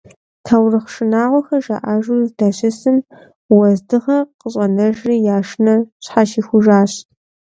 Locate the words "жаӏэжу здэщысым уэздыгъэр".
1.65-4.27